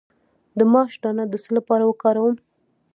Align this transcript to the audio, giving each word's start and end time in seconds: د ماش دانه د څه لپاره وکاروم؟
د 0.57 0.59
ماش 0.71 0.93
دانه 1.03 1.23
د 1.29 1.33
څه 1.43 1.49
لپاره 1.57 1.83
وکاروم؟ 1.85 2.35